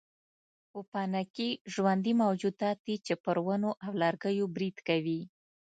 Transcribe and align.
پوپنکي 0.71 1.49
ژوندي 1.73 2.13
موجودات 2.23 2.77
دي 2.87 2.95
چې 3.05 3.13
پر 3.23 3.37
ونو 3.45 3.71
او 3.85 3.91
لرګیو 4.01 4.45
برید 4.55 4.77
کوي. 4.87 5.21